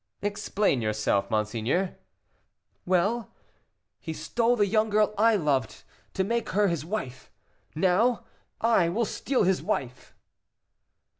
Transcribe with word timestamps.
"Explain 0.23 0.81
yourself, 0.81 1.29
monseigneur." 1.29 1.95
"Well, 2.87 3.35
he 3.99 4.13
stole 4.13 4.55
the 4.55 4.65
young 4.65 4.89
girl 4.89 5.13
I 5.15 5.35
loved 5.35 5.83
to 6.15 6.23
make 6.23 6.49
her 6.57 6.67
his 6.69 6.83
wife; 6.83 7.29
now 7.75 8.25
I 8.59 8.89
will 8.89 9.05
steal 9.05 9.43
his 9.43 9.61
wife!" 9.61 10.15